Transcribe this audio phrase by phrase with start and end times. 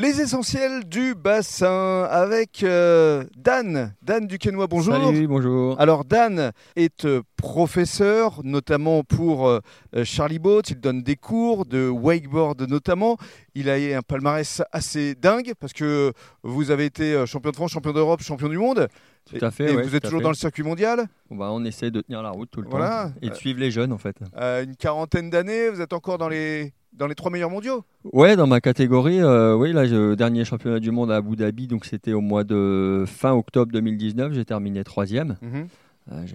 [0.00, 3.92] Les essentiels du bassin avec euh, Dan.
[4.00, 4.94] Dan Duquesnois, bonjour.
[4.94, 5.78] Salut, bonjour.
[5.78, 9.60] Alors Dan est euh, professeur, notamment pour euh,
[10.04, 10.62] Charlie Boat.
[10.70, 13.18] Il donne des cours de wakeboard notamment.
[13.54, 17.92] Il a un palmarès assez dingue parce que vous avez été champion de France, champion
[17.92, 18.88] d'Europe, champion du monde.
[19.28, 19.70] Tout à fait.
[19.70, 22.30] Et ouais, vous êtes toujours dans le circuit mondial Bah, on essaie de tenir la
[22.30, 23.08] route tout le Voilà.
[23.08, 24.16] temps et de suivre les jeunes en fait.
[24.34, 28.46] Une quarantaine d'années, vous êtes encore dans les, dans les trois meilleurs mondiaux Ouais, dans
[28.46, 32.12] ma catégorie, euh, oui, là, je- dernier championnat du monde à Abu Dhabi, donc c'était
[32.12, 34.32] au mois de fin octobre 2019.
[34.32, 35.36] J'ai terminé troisième.
[35.42, 35.48] J-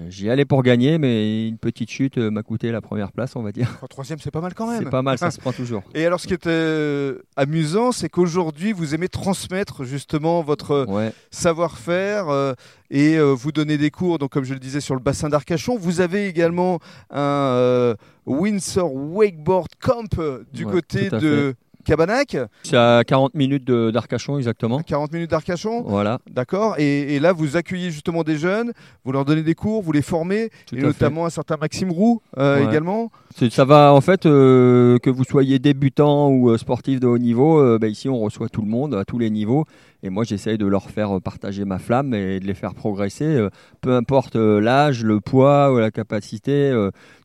[0.09, 3.41] J'y allais pour gagner, mais une petite chute euh, m'a coûté la première place, on
[3.43, 3.67] va dire.
[3.75, 4.84] Enfin, Troisième, c'est pas mal quand même.
[4.84, 5.84] C'est pas mal, ça se prend toujours.
[5.93, 11.11] Et alors, ce qui est euh, amusant, c'est qu'aujourd'hui, vous aimez transmettre justement votre Ouais.
[11.31, 12.53] savoir-faire euh,
[12.89, 15.77] et euh, vous donner des cours, donc comme je le disais, sur le bassin d'Arcachon.
[15.77, 16.79] Vous avez également
[17.09, 17.95] un euh,
[18.26, 24.80] Windsor Wakeboard Camp euh, du Ouais, côté de Cabanac, C'est à 40 minutes d'Arcachon exactement.
[24.80, 25.84] à 40 minutes d'Arcachon.
[25.85, 28.73] Voilà, D'accord et, et là, vous accueillez justement des jeunes,
[29.05, 30.85] vous leur donnez des cours, vous les formez, tout et fait.
[30.85, 32.65] notamment un certain Maxime Roux euh, Ouais.
[32.70, 33.12] également.
[33.51, 37.59] Ça va en fait euh, que vous soyez débutant ou euh, sportif de haut niveau.
[37.59, 39.65] euh, bah, ici, on reçoit tout le monde à tous les niveaux.
[40.05, 43.25] Et moi, j'essaye de leur faire euh, partager ma flamme et de les faire progresser.
[43.25, 43.49] euh,
[43.81, 46.71] peu importe euh, l'âge, le poids ou la capacité.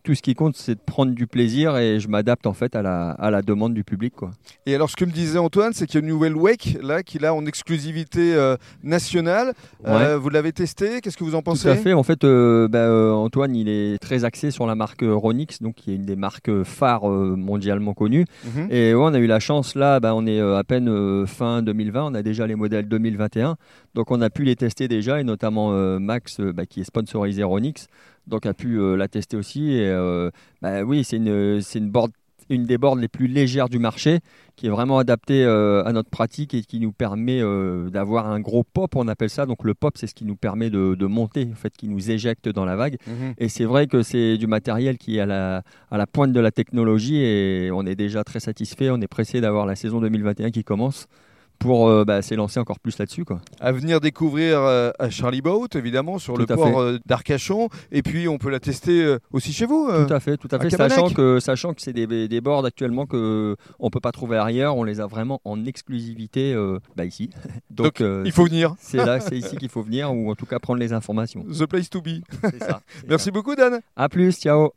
[0.03, 2.83] tout ce qui compte, c'est de prendre du plaisir et je m'adapte en fait à
[2.83, 4.15] la, à la demande du public.
[4.17, 4.31] Quoi.
[4.65, 7.03] Et alors, ce que me disait Antoine, c'est qu'il y a une nouvelle wake là
[7.03, 9.53] qu'il a en exclusivité euh, nationale.
[9.87, 11.93] Euh, vous l'avez testé Qu'est-ce que vous en pensez Tout à fait.
[11.93, 15.93] En fait, euh, bah, Antoine, il est très axé sur la marque Ronix, donc qui
[15.93, 18.25] est une des marques phares mondialement connues.
[18.45, 18.69] Mhm.
[18.71, 22.05] Et ouais, on a eu la chance là, bah, on est à peine fin 2020,
[22.05, 23.57] on a déjà les modèles 2021,
[23.95, 26.85] donc on a pu les tester déjà, et notamment euh, Max, euh, bah, qui est
[26.85, 27.87] sponsorisé Ronix,
[28.27, 29.73] donc a pu euh, la tester aussi.
[29.73, 29.91] Et
[30.63, 32.13] bah, oui, c'est une, c'est une board
[32.51, 34.19] une des boards les plus légères du marché,
[34.57, 38.41] qui est vraiment adaptée euh, à notre pratique et qui nous permet euh, d'avoir un
[38.41, 39.47] gros pop, on appelle ça.
[39.47, 42.11] Donc le pop, c'est ce qui nous permet de, de monter, en fait, qui nous
[42.11, 42.99] éjecte dans la vague.
[43.07, 43.35] Mhm.
[43.39, 46.41] Et c'est vrai que c'est du matériel qui est à la, à la pointe de
[46.41, 48.91] la technologie et on est déjà très satisfait.
[48.91, 51.07] On est pressé d'avoir la saison 2021 qui commence
[51.61, 53.25] pour euh, bah, s'élancer encore plus là-dessus.
[53.25, 53.41] Quoi.
[53.61, 57.69] À venir découvrir euh, à Charlie Boat, évidemment, sur le Tout port euh, d'Arcachon.
[57.93, 59.89] Et puis, on peut la tester aussi chez vous.
[59.89, 60.71] Tout à fait, tout à à fait.
[60.71, 60.99] Cabanac.
[60.99, 64.77] Sachant que, sachant que c'est des, des boards actuellement que on peut pas trouver ailleurs,
[64.77, 66.57] on les a vraiment en exclusivité
[66.97, 67.31] bah, ici.
[67.71, 68.75] Donc, Donc, Il faut venir.
[68.81, 71.45] c'est là, c'est ici qu'il faut venir ou en tout cas prendre les informations.
[71.45, 72.23] The place to be.
[72.43, 72.81] C'est ça.
[72.89, 73.31] c'est Merci ça.
[73.31, 73.81] beaucoup, Dan.
[73.97, 74.69] À plus, ciao.